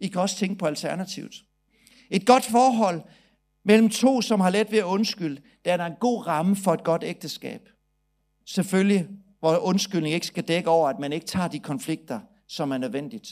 [0.00, 1.34] I kan også tænke på alternativet.
[2.12, 3.02] Et godt forhold
[3.64, 6.84] mellem to, som har let ved at undskylde, der er en god ramme for et
[6.84, 7.68] godt ægteskab.
[8.46, 9.08] Selvfølgelig,
[9.40, 13.28] hvor undskyldning ikke skal dække over, at man ikke tager de konflikter, som er nødvendigt.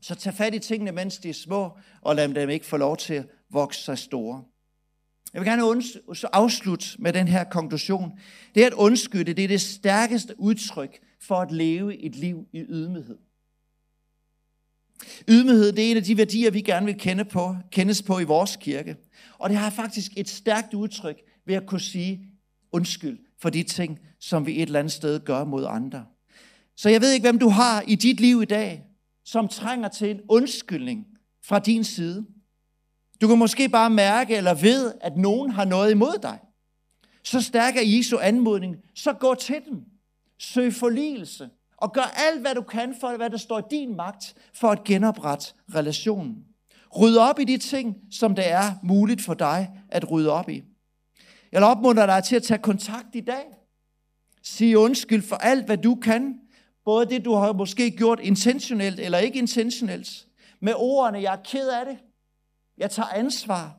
[0.00, 2.96] Så tag fat i tingene, mens de er små, og lad dem ikke få lov
[2.96, 4.44] til at vokse sig store.
[5.32, 5.82] Jeg vil gerne
[6.32, 8.18] afslutte med den her konklusion.
[8.54, 12.58] Det er at undskylde, det er det stærkeste udtryk for at leve et liv i
[12.58, 13.18] ydmyghed.
[15.28, 18.24] Ydmyghed, det er en af de værdier, vi gerne vil kende på, kendes på i
[18.24, 18.96] vores kirke.
[19.38, 22.20] Og det har faktisk et stærkt udtryk ved at kunne sige
[22.72, 26.04] undskyld for de ting, som vi et eller andet sted gør mod andre.
[26.76, 28.82] Så jeg ved ikke, hvem du har i dit liv i dag,
[29.24, 31.06] som trænger til en undskyldning
[31.44, 32.26] fra din side.
[33.20, 36.38] Du kan måske bare mærke eller ved, at nogen har noget imod dig.
[37.24, 38.76] Så stærk er Jesu anmodning.
[38.94, 39.80] Så gå til dem.
[40.38, 41.50] Søg forligelse.
[41.82, 44.84] Og gør alt, hvad du kan for, hvad der står i din magt, for at
[44.84, 46.44] genoprette relationen.
[47.00, 50.62] Ryd op i de ting, som det er muligt for dig at rydde op i.
[51.52, 53.44] Jeg opmuntrer dig til at tage kontakt i dag.
[54.42, 56.40] Sig undskyld for alt, hvad du kan.
[56.84, 60.26] Både det, du har måske gjort intentionelt eller ikke intentionelt.
[60.60, 61.98] Med ordene, jeg er ked af det.
[62.78, 63.76] Jeg tager ansvar.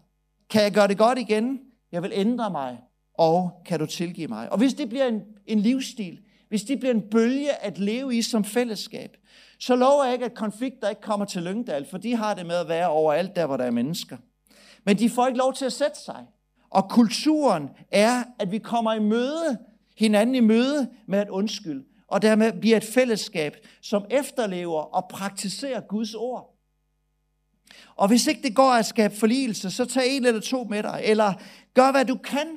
[0.50, 1.60] Kan jeg gøre det godt igen?
[1.92, 2.80] Jeg vil ændre mig.
[3.14, 4.52] Og kan du tilgive mig?
[4.52, 6.20] Og hvis det bliver en, en livsstil,
[6.54, 9.18] hvis det bliver en bølge at leve i som fællesskab,
[9.60, 12.56] så lover jeg ikke, at konflikter ikke kommer til Lyngdal, for de har det med
[12.56, 14.18] at være overalt der, hvor der er mennesker.
[14.86, 16.26] Men de får ikke lov til at sætte sig.
[16.70, 19.58] Og kulturen er, at vi kommer i møde,
[19.98, 21.84] hinanden i møde med at undskylde.
[22.08, 26.56] Og dermed bliver et fællesskab, som efterlever og praktiserer Guds ord.
[27.96, 31.02] Og hvis ikke det går at skabe forligelse, så tag en eller to med dig,
[31.04, 31.34] eller
[31.74, 32.48] gør hvad du kan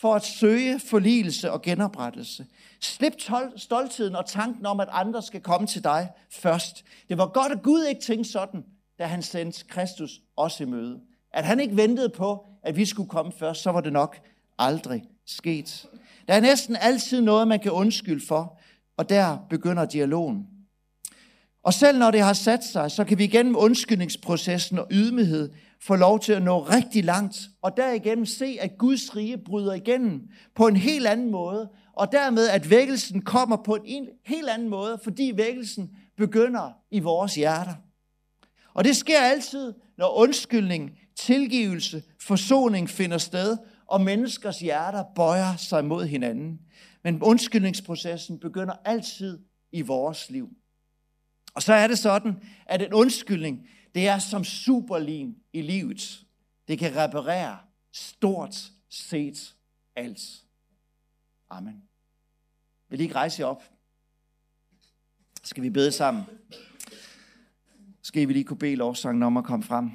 [0.00, 2.46] for at søge forligelse og genoprettelse.
[2.80, 3.12] Slip
[3.56, 6.84] stoltheden og tanken om, at andre skal komme til dig først.
[7.08, 8.64] Det var godt, at Gud ikke tænkte sådan,
[8.98, 11.00] da han sendte Kristus også i møde.
[11.32, 14.18] At han ikke ventede på, at vi skulle komme først, så var det nok
[14.58, 15.86] aldrig sket.
[16.28, 18.58] Der er næsten altid noget, man kan undskylde for,
[18.96, 20.46] og der begynder dialogen.
[21.62, 25.50] Og selv når det har sat sig, så kan vi gennem undskyldningsprocessen og ydmyghed
[25.80, 30.28] få lov til at nå rigtig langt, og derigennem se, at Guds rige bryder igennem
[30.54, 35.00] på en helt anden måde, og dermed at vækkelsen kommer på en helt anden måde,
[35.04, 37.74] fordi vækkelsen begynder i vores hjerter.
[38.74, 45.84] Og det sker altid, når undskyldning, tilgivelse, forsoning finder sted, og menneskers hjerter bøjer sig
[45.84, 46.60] mod hinanden.
[47.04, 49.38] Men undskyldningsprocessen begynder altid
[49.72, 50.48] i vores liv.
[51.54, 56.20] Og så er det sådan, at en undskyldning, det er som superlim i livet.
[56.68, 57.58] Det kan reparere
[57.92, 58.56] stort
[58.90, 59.54] set
[59.96, 60.45] alt.
[61.50, 61.82] Amen.
[62.88, 63.62] Vil I ikke rejse jer op?
[65.42, 66.24] Skal vi bede sammen?
[68.02, 69.90] Skal vi lige kunne bede lovsangen om at komme frem?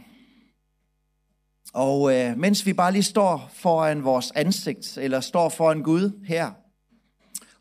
[1.73, 6.51] Og øh, mens vi bare lige står foran vores ansigt, eller står foran Gud her,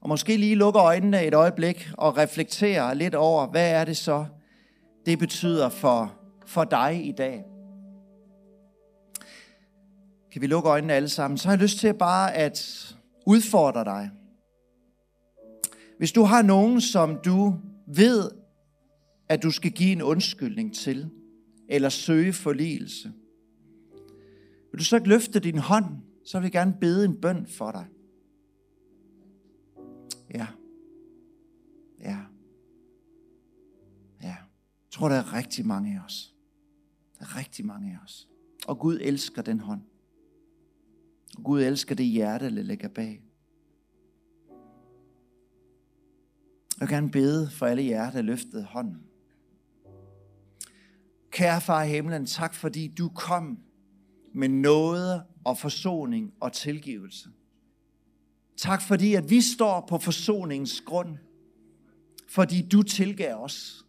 [0.01, 4.27] og måske lige lukker øjnene et øjeblik og reflekterer lidt over, hvad er det så,
[5.07, 6.15] det betyder for,
[6.47, 7.45] for dig i dag.
[10.33, 11.39] Kan vi lukke øjnene alle sammen?
[11.39, 12.87] Så har jeg lyst til bare at
[13.27, 14.11] udfordre dig.
[15.99, 17.55] Hvis du har nogen, som du
[17.87, 18.31] ved,
[19.29, 21.11] at du skal give en undskyldning til,
[21.69, 23.13] eller søge forligelse,
[24.73, 25.85] vil du så ikke løfte din hånd,
[26.25, 27.87] så vil jeg gerne bede en bøn for dig.
[30.35, 30.47] Ja.
[32.01, 32.19] Ja.
[34.23, 34.27] Ja.
[34.27, 36.35] Jeg tror, der er rigtig mange af os.
[37.19, 38.29] Der er rigtig mange af os.
[38.67, 39.83] Og Gud elsker den hånd.
[41.45, 43.23] Gud elsker det hjerte, der ligger bag.
[46.81, 49.03] Jeg vil gerne bede for alle jer, der løftede hånden.
[51.31, 53.59] Kære far i himlen, tak fordi du kom
[54.35, 57.29] med noget og forsoning og tilgivelse.
[58.57, 61.17] Tak fordi, at vi står på forsoningens grund.
[62.29, 63.87] Fordi du tilgav os.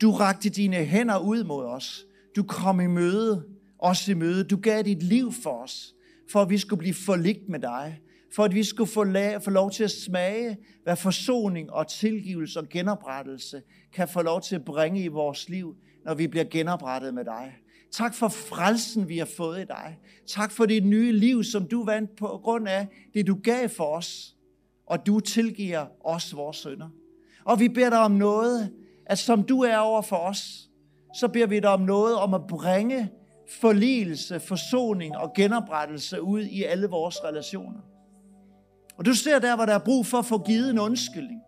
[0.00, 2.04] Du rakte dine hænder ud mod os.
[2.36, 3.44] Du kom i møde,
[3.78, 4.44] os i møde.
[4.44, 5.94] Du gav dit liv for os,
[6.32, 8.00] for at vi skulle blive forligt med dig.
[8.34, 12.60] For at vi skulle få, la- få lov til at smage, hvad forsoning og tilgivelse
[12.60, 13.62] og genoprettelse
[13.92, 17.54] kan få lov til at bringe i vores liv, når vi bliver genoprettet med dig.
[17.90, 19.98] Tak for frelsen, vi har fået i dig.
[20.26, 23.84] Tak for det nye liv, som du vandt på grund af det, du gav for
[23.84, 24.36] os.
[24.86, 26.88] Og du tilgiver os vores sønder.
[27.44, 28.72] Og vi beder dig om noget,
[29.06, 30.68] at som du er over for os,
[31.14, 33.10] så beder vi dig om noget om at bringe
[33.60, 37.80] forligelse, forsoning og genoprettelse ud i alle vores relationer.
[38.96, 41.40] Og du ser der, hvor der er brug for at få givet en undskyldning.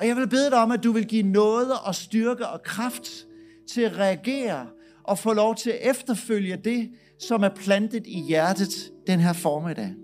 [0.00, 3.08] Og jeg vil bede dig om, at du vil give noget og styrke og kraft
[3.70, 4.66] til at reagere
[5.04, 6.90] og få lov til at efterfølge det,
[7.20, 9.94] som er plantet i hjertet den her formiddag.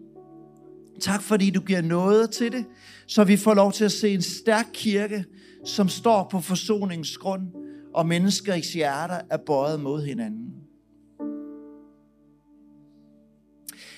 [1.01, 2.65] Tak fordi du giver noget til det,
[3.07, 5.25] så vi får lov til at se en stærk kirke,
[5.65, 7.43] som står på forsoningens grund,
[7.95, 10.64] og menneskers hjerter er bøjet mod hinanden.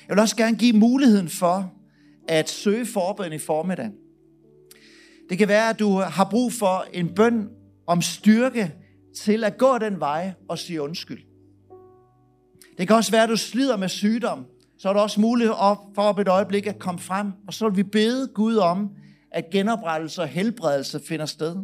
[0.09, 1.73] Jeg vil også gerne give muligheden for
[2.29, 3.91] at søge forbøn i formiddag.
[5.31, 7.49] Det kan være, at du har brug for en bøn
[7.87, 8.75] om styrke
[9.17, 11.23] til at gå den vej og sige undskyld.
[12.79, 14.45] Det kan også være, at du slider med sygdom.
[14.79, 15.55] Så er der også mulighed
[15.95, 18.91] for op et øjeblik at komme frem, og så vil vi bede Gud om,
[19.33, 21.57] at genoprettelse og helbredelse finder sted.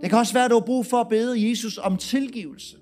[0.00, 2.76] Det kan også være, at du har brug for at bede Jesus om tilgivelse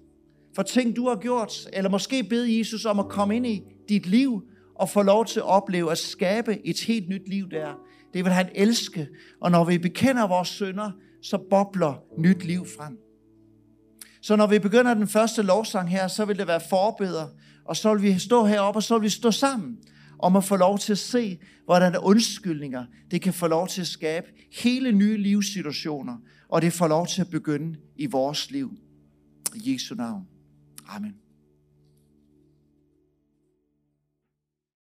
[0.54, 4.06] for ting, du har gjort, eller måske bede Jesus om at komme ind i dit
[4.06, 4.42] liv
[4.74, 7.74] og få lov til at opleve at skabe et helt nyt liv der.
[8.14, 9.08] Det vil han elske,
[9.40, 10.90] og når vi bekender vores synder,
[11.22, 12.98] så bobler nyt liv frem.
[14.22, 17.26] Så når vi begynder den første lovsang her, så vil det være forbeder,
[17.64, 19.78] og så vil vi stå heroppe, og så vil vi stå sammen
[20.18, 23.86] om at få lov til at se, hvordan undskyldninger, det kan få lov til at
[23.86, 26.16] skabe hele nye livssituationer,
[26.48, 28.72] og det får lov til at begynde i vores liv.
[29.54, 30.26] I Jesu navn.
[30.88, 31.21] Amen.